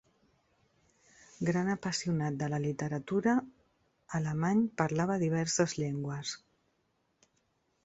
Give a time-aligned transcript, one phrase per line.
[1.49, 3.37] Gran apassionat de la literatura,
[4.21, 6.35] Alemany parlava diverses llengües.